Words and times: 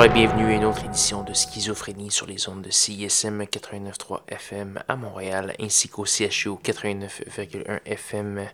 Bonjour 0.00 0.16
et 0.16 0.18
bienvenue 0.18 0.46
à 0.46 0.56
une 0.56 0.64
autre 0.64 0.86
édition 0.86 1.22
de 1.22 1.34
Schizophrénie 1.34 2.10
sur 2.10 2.26
les 2.26 2.48
ondes 2.48 2.62
de 2.62 2.70
CISM 2.70 3.42
89.3 3.42 4.20
FM 4.28 4.82
à 4.88 4.96
Montréal 4.96 5.54
ainsi 5.60 5.90
qu'au 5.90 6.06
CHU 6.06 6.52
89.1 6.64 7.80
FM 7.84 8.48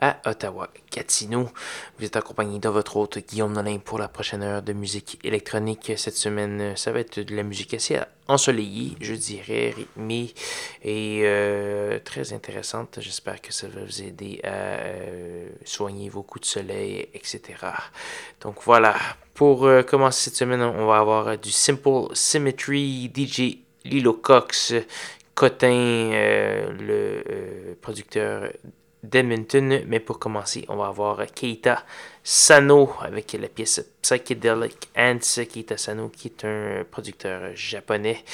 à 0.00 0.16
Ottawa-Gatineau. 0.28 1.48
Vous 1.96 2.04
êtes 2.04 2.16
accompagné 2.16 2.58
de 2.58 2.68
votre 2.68 2.96
hôte 2.96 3.18
Guillaume 3.18 3.52
Nolin 3.52 3.78
pour 3.78 4.00
la 4.00 4.08
prochaine 4.08 4.42
heure 4.42 4.62
de 4.62 4.72
musique 4.72 5.20
électronique. 5.22 5.92
Cette 5.96 6.16
semaine, 6.16 6.76
ça 6.76 6.90
va 6.90 6.98
être 6.98 7.20
de 7.20 7.36
la 7.36 7.44
musique 7.44 7.72
assez 7.72 8.00
ensoleillée, 8.30 8.92
je 9.00 9.14
dirais, 9.14 9.74
rythmée 9.76 10.32
et 10.82 11.22
euh, 11.24 11.98
très 11.98 12.32
intéressante. 12.32 12.98
J'espère 13.00 13.40
que 13.40 13.52
ça 13.52 13.68
va 13.68 13.84
vous 13.84 14.02
aider 14.02 14.40
à 14.44 14.48
euh, 14.48 15.48
soigner 15.64 16.08
vos 16.08 16.22
coups 16.22 16.42
de 16.42 16.46
soleil, 16.46 17.08
etc. 17.12 17.42
Donc 18.40 18.56
voilà, 18.64 18.94
pour 19.34 19.66
euh, 19.66 19.82
commencer 19.82 20.30
cette 20.30 20.36
semaine, 20.36 20.62
on 20.62 20.86
va 20.86 20.98
avoir 20.98 21.36
du 21.38 21.50
Simple 21.50 22.08
Symmetry, 22.14 23.10
DJ 23.14 23.58
Lilo 23.84 24.14
Cox, 24.14 24.74
Cotin, 25.34 26.10
le 26.78 27.74
producteur 27.80 28.50
d'Edmonton. 29.02 29.82
Mais 29.86 30.00
pour 30.00 30.18
commencer, 30.18 30.64
on 30.68 30.76
va 30.76 30.86
avoir 30.86 31.26
Keita 31.26 31.84
Sano 32.22 32.90
avec 33.00 33.32
la 33.32 33.48
pièce 33.48 33.84
Psychedelic 34.02 34.90
Ants. 34.96 35.44
Keita 35.50 35.76
Sano 35.76 36.08
qui 36.08 36.28
est 36.28 36.44
un 36.44 36.84
producteur 36.90 37.54
japonais. 37.54 38.24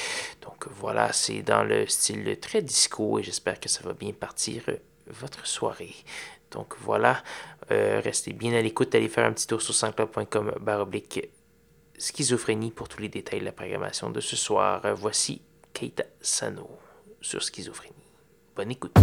Donc 0.42 0.67
voilà, 0.69 1.12
c'est 1.12 1.42
dans 1.42 1.65
le 1.65 1.87
style 1.87 2.39
très 2.41 2.62
disco 2.62 3.19
et 3.19 3.23
j'espère 3.23 3.61
que 3.61 3.69
ça 3.69 3.83
va 3.84 3.92
bien 3.92 4.12
partir 4.12 4.62
votre 5.07 5.47
soirée. 5.47 5.95
Donc 6.51 6.75
voilà, 6.81 7.23
euh, 7.70 8.01
restez 8.03 8.33
bien 8.33 8.53
à 8.55 8.61
l'écoute, 8.61 8.95
allez 8.95 9.09
faire 9.09 9.27
un 9.27 9.33
petit 9.33 9.47
tour 9.47 9.61
sur 9.61 9.75
sanscloud.com 9.75 10.55
baroblique 10.61 11.29
schizophrénie 11.98 12.70
pour 12.70 12.89
tous 12.89 13.01
les 13.01 13.09
détails 13.09 13.41
de 13.41 13.45
la 13.45 13.53
programmation 13.53 14.11
de 14.11 14.20
ce 14.20 14.37
soir. 14.37 14.83
Voici 14.95 15.42
Keita 15.73 16.05
Sano 16.20 16.69
sur 17.20 17.42
schizophrénie. 17.42 17.95
Bonne 18.55 18.70
écoute. 18.70 18.97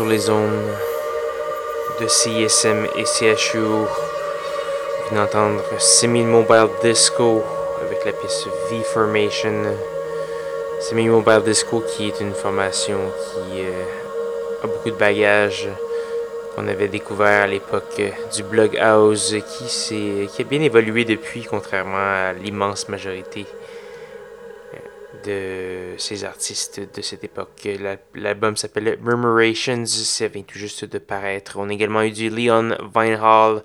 Sur 0.00 0.08
les 0.08 0.18
zones 0.18 0.66
de 2.00 2.06
CISM 2.06 2.86
et 2.96 3.04
CHU. 3.04 3.58
Vous 3.58 3.86
venez 5.10 5.20
d'entendre 5.20 5.62
Semi 5.78 6.24
Mobile 6.24 6.68
Disco 6.82 7.42
avec 7.82 8.06
la 8.06 8.12
pièce 8.12 8.46
V-Formation. 8.70 9.76
Semi 10.80 11.06
Mobile 11.06 11.42
Disco 11.44 11.80
qui 11.80 12.08
est 12.08 12.18
une 12.18 12.32
formation 12.32 12.96
qui 13.18 13.60
euh, 13.60 14.64
a 14.64 14.68
beaucoup 14.68 14.88
de 14.90 14.96
bagages 14.96 15.68
qu'on 16.54 16.66
avait 16.66 16.88
découvert 16.88 17.42
à 17.42 17.46
l'époque 17.46 18.00
du 18.34 18.42
Blog 18.42 18.78
House 18.78 19.34
qui, 19.34 20.28
qui 20.32 20.40
a 20.40 20.44
bien 20.46 20.62
évolué 20.62 21.04
depuis 21.04 21.44
contrairement 21.44 21.98
à 21.98 22.32
l'immense 22.32 22.88
majorité 22.88 23.44
de 25.26 25.69
ces 25.98 26.24
artistes 26.24 26.80
de 26.80 27.02
cette 27.02 27.24
époque. 27.24 27.68
L'album 28.14 28.56
s'appelle 28.56 28.98
Murmurations, 29.02 29.86
ça 29.86 30.28
vient 30.28 30.42
tout 30.42 30.58
juste 30.58 30.84
de 30.84 30.98
paraître. 30.98 31.56
On 31.58 31.68
a 31.68 31.72
également 31.72 32.02
eu 32.02 32.10
du 32.10 32.30
Leon 32.30 32.76
Vinehall, 32.94 33.62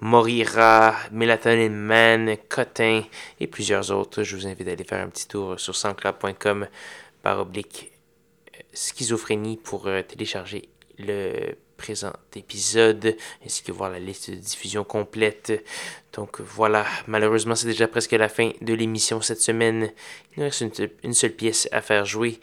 Morira, 0.00 0.94
Melatonin 1.12 1.70
Man, 1.70 2.36
Cotin 2.48 3.02
et 3.40 3.46
plusieurs 3.46 3.90
autres. 3.90 4.22
Je 4.22 4.36
vous 4.36 4.46
invite 4.46 4.68
à 4.68 4.72
aller 4.72 4.84
faire 4.84 5.04
un 5.04 5.08
petit 5.08 5.26
tour 5.26 5.58
sur 5.58 5.74
sanscloud.com 5.74 6.66
par 7.22 7.40
oblique 7.40 7.92
euh, 8.54 8.60
schizophrénie 8.72 9.56
pour 9.56 9.86
euh, 9.86 10.02
télécharger 10.02 10.68
le 10.98 11.54
présent 11.76 12.12
épisode 12.36 13.16
ainsi 13.44 13.62
que 13.62 13.72
voir 13.72 13.90
la 13.90 13.98
liste 13.98 14.30
de 14.30 14.36
diffusion 14.36 14.84
complète. 14.84 15.64
Donc 16.14 16.40
voilà, 16.40 16.86
malheureusement 17.08 17.56
c'est 17.56 17.66
déjà 17.66 17.88
presque 17.88 18.12
la 18.12 18.28
fin 18.28 18.52
de 18.60 18.72
l'émission 18.72 19.20
cette 19.20 19.40
semaine. 19.40 19.90
Il 20.36 20.40
nous 20.40 20.44
reste 20.44 20.64
une, 21.02 21.12
seule 21.12 21.32
pièce 21.32 21.68
à 21.72 21.80
faire 21.80 22.04
jouer, 22.04 22.38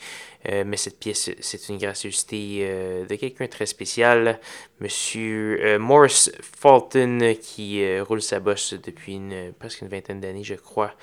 euh, 0.49 0.63
mais 0.65 0.75
cette 0.75 0.99
pièce 0.99 1.29
c'est 1.39 1.69
une 1.69 1.77
gracieuseté 1.77 2.59
euh, 2.61 3.05
de 3.05 3.15
quelqu'un 3.15 3.47
très 3.47 3.65
spécial, 3.65 4.39
Monsieur 4.81 5.59
euh, 5.61 5.79
Morris 5.79 6.31
Fulton 6.59 7.35
qui 7.41 7.81
roule 8.01 8.21
sa 8.21 8.39
bosse 8.39 8.73
depuis 8.73 9.21
presque 9.59 9.81
une 9.81 9.87
vingtaine 9.87 10.19
d'années 10.19 10.43
je 10.43 10.55
crois. 10.55 10.93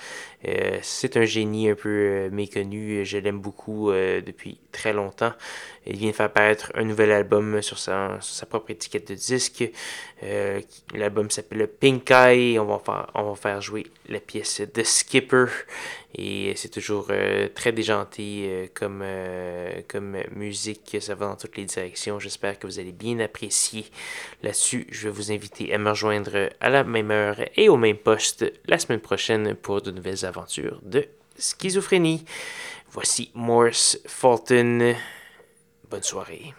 c'est 0.82 1.16
un 1.16 1.24
génie 1.24 1.70
un 1.70 1.74
peu 1.74 2.28
méconnu, 2.30 3.04
je 3.06 3.16
l'aime 3.16 3.38
beaucoup 3.40 3.90
depuis 3.92 4.58
très 4.72 4.92
longtemps. 4.92 5.32
Il 5.86 5.96
vient 5.96 6.10
de 6.10 6.14
faire 6.14 6.26
apparaître 6.26 6.70
un 6.74 6.84
nouvel 6.84 7.12
album 7.12 7.62
sur 7.62 7.78
sa 7.78 8.18
propre 8.48 8.70
étiquette 8.72 9.08
de 9.08 9.14
disque. 9.14 9.70
L'album 10.94 11.30
s'appelle 11.30 11.66
Pink 11.68 12.10
Eye. 12.10 12.57
On 12.58 12.64
va, 12.64 13.34
faire, 13.34 13.60
jouer 13.60 13.86
la 14.08 14.20
pièce 14.20 14.62
The 14.72 14.84
Skipper. 14.84 15.46
Et 16.14 16.52
c'est 16.56 16.68
toujours 16.68 17.08
euh, 17.10 17.48
très 17.54 17.72
déjanté 17.72 18.46
euh, 18.46 18.66
comme, 18.74 19.00
euh, 19.02 19.82
comme 19.88 20.16
musique. 20.34 20.96
Ça 21.00 21.14
va 21.14 21.26
dans 21.26 21.36
toutes 21.36 21.56
les 21.56 21.64
directions. 21.64 22.18
J'espère 22.18 22.58
que 22.58 22.66
vous 22.66 22.78
allez 22.78 22.92
bien 22.92 23.18
apprécier. 23.20 23.86
Là-dessus, 24.42 24.86
je 24.90 25.08
vais 25.08 25.14
vous 25.14 25.32
inviter 25.32 25.72
à 25.74 25.78
me 25.78 25.90
rejoindre 25.90 26.50
à 26.60 26.70
la 26.70 26.84
même 26.84 27.10
heure 27.10 27.38
et 27.56 27.68
au 27.68 27.76
même 27.76 27.98
poste 27.98 28.44
la 28.66 28.78
semaine 28.78 29.00
prochaine 29.00 29.54
pour 29.54 29.82
de 29.82 29.90
nouvelles 29.90 30.24
aventures 30.24 30.80
de 30.82 31.06
schizophrénie. 31.36 32.24
Voici 32.90 33.30
Morse 33.34 33.98
Fulton. 34.06 34.94
Bonne 35.90 36.02
soirée. 36.02 36.54